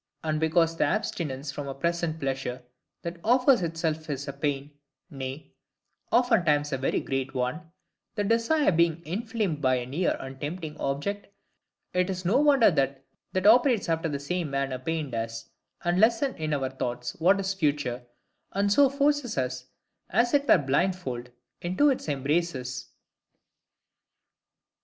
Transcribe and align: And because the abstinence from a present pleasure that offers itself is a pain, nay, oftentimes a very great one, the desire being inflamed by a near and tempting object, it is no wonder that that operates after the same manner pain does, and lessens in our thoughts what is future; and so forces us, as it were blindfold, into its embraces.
And 0.23 0.39
because 0.39 0.75
the 0.77 0.85
abstinence 0.85 1.51
from 1.51 1.67
a 1.67 1.75
present 1.75 2.19
pleasure 2.19 2.63
that 3.03 3.17
offers 3.23 3.61
itself 3.61 4.09
is 4.09 4.27
a 4.27 4.33
pain, 4.33 4.71
nay, 5.11 5.51
oftentimes 6.11 6.71
a 6.73 6.79
very 6.79 6.99
great 6.99 7.35
one, 7.35 7.71
the 8.15 8.23
desire 8.23 8.71
being 8.71 9.03
inflamed 9.05 9.61
by 9.61 9.75
a 9.75 9.85
near 9.85 10.17
and 10.19 10.41
tempting 10.41 10.75
object, 10.79 11.27
it 11.93 12.09
is 12.09 12.25
no 12.25 12.39
wonder 12.39 12.71
that 12.71 13.03
that 13.33 13.45
operates 13.45 13.89
after 13.89 14.09
the 14.09 14.19
same 14.19 14.49
manner 14.49 14.79
pain 14.79 15.11
does, 15.11 15.51
and 15.83 15.99
lessens 15.99 16.35
in 16.39 16.51
our 16.55 16.71
thoughts 16.71 17.13
what 17.19 17.39
is 17.39 17.53
future; 17.53 18.01
and 18.53 18.73
so 18.73 18.89
forces 18.89 19.37
us, 19.37 19.65
as 20.09 20.33
it 20.33 20.47
were 20.47 20.57
blindfold, 20.57 21.29
into 21.61 21.91
its 21.91 22.09
embraces. 22.09 22.87